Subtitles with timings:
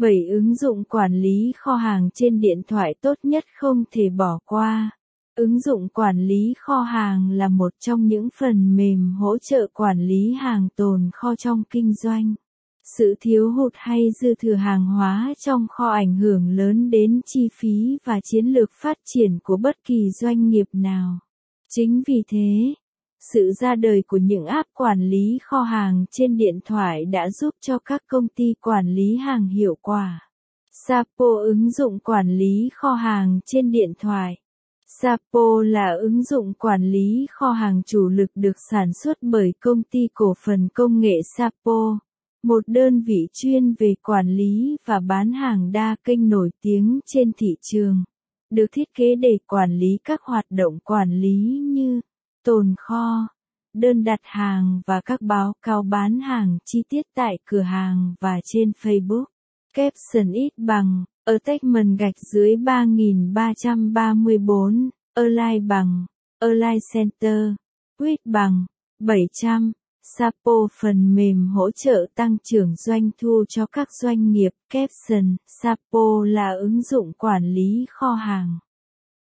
[0.00, 4.38] 7 ứng dụng quản lý kho hàng trên điện thoại tốt nhất không thể bỏ
[4.44, 4.90] qua.
[5.36, 9.98] Ứng dụng quản lý kho hàng là một trong những phần mềm hỗ trợ quản
[9.98, 12.34] lý hàng tồn kho trong kinh doanh.
[12.84, 17.48] Sự thiếu hụt hay dư thừa hàng hóa trong kho ảnh hưởng lớn đến chi
[17.52, 21.18] phí và chiến lược phát triển của bất kỳ doanh nghiệp nào.
[21.68, 22.74] Chính vì thế,
[23.20, 27.54] sự ra đời của những app quản lý kho hàng trên điện thoại đã giúp
[27.60, 30.30] cho các công ty quản lý hàng hiệu quả.
[30.86, 34.36] Sapo ứng dụng quản lý kho hàng trên điện thoại.
[35.02, 39.82] Sapo là ứng dụng quản lý kho hàng chủ lực được sản xuất bởi công
[39.82, 41.98] ty cổ phần công nghệ Sapo,
[42.42, 47.32] một đơn vị chuyên về quản lý và bán hàng đa kênh nổi tiếng trên
[47.38, 48.04] thị trường,
[48.50, 52.00] được thiết kế để quản lý các hoạt động quản lý như
[52.44, 53.28] tồn kho,
[53.74, 58.40] đơn đặt hàng và các báo cáo bán hàng chi tiết tại cửa hàng và
[58.44, 59.24] trên Facebook.
[59.74, 66.06] Caption ít bằng, ở Techman gạch dưới 3334, align bằng,
[66.38, 67.54] align center,
[67.98, 68.66] Quýt bằng,
[68.98, 69.72] 700.
[70.16, 74.50] Sapo phần mềm hỗ trợ tăng trưởng doanh thu cho các doanh nghiệp.
[74.70, 78.58] Caption, Sapo là ứng dụng quản lý kho hàng.